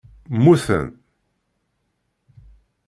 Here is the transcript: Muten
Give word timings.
Muten 0.43 0.83